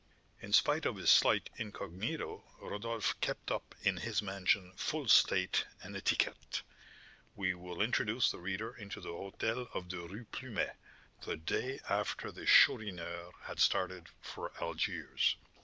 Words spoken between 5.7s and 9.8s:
and etiquette. We will introduce the reader into the hôtel